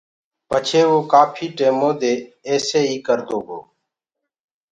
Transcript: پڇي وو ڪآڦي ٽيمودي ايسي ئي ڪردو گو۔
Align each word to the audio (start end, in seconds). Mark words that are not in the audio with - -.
پڇي 0.49 0.81
وو 0.89 0.97
ڪآڦي 1.11 1.47
ٽيمودي 1.57 2.13
ايسي 2.47 2.81
ئي 2.89 2.97
ڪردو 3.07 3.37
گو۔ 3.47 3.59